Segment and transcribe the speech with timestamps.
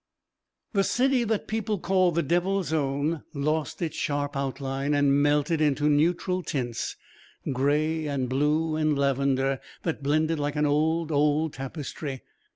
[0.73, 5.87] The city that people call the Devil's Own lost its sharp outline and melted into
[5.87, 6.95] neutral tints,
[7.53, 12.23] gray and blue and lavender, that blended like an old, old tapestry.